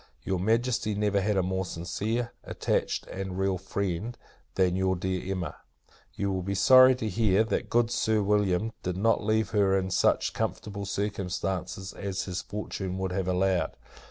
[0.23, 4.17] Your Majesty never had a more sincere, attached, and real friend,
[4.55, 5.57] than your dear Emma.
[6.15, 9.91] You will be sorry to hear, that good Sir William did not leave her in
[9.91, 13.77] such comfortable circumstances as his fortune would have allowed.